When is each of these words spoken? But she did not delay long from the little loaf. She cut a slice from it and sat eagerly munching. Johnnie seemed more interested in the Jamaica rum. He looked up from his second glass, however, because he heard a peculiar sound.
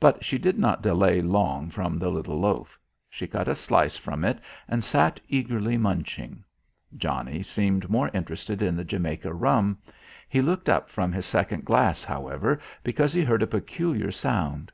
But 0.00 0.24
she 0.24 0.36
did 0.36 0.58
not 0.58 0.82
delay 0.82 1.22
long 1.22 1.68
from 1.70 1.96
the 1.96 2.08
little 2.10 2.40
loaf. 2.40 2.76
She 3.08 3.28
cut 3.28 3.46
a 3.46 3.54
slice 3.54 3.96
from 3.96 4.24
it 4.24 4.40
and 4.66 4.82
sat 4.82 5.20
eagerly 5.28 5.78
munching. 5.78 6.42
Johnnie 6.96 7.44
seemed 7.44 7.88
more 7.88 8.08
interested 8.12 8.62
in 8.62 8.74
the 8.74 8.82
Jamaica 8.82 9.32
rum. 9.32 9.78
He 10.28 10.42
looked 10.42 10.68
up 10.68 10.90
from 10.90 11.12
his 11.12 11.24
second 11.26 11.64
glass, 11.64 12.02
however, 12.02 12.58
because 12.82 13.12
he 13.12 13.22
heard 13.22 13.44
a 13.44 13.46
peculiar 13.46 14.10
sound. 14.10 14.72